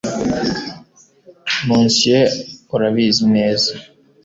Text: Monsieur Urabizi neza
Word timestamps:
Monsieur 1.67 2.21
Urabizi 2.73 3.23
neza 3.35 3.71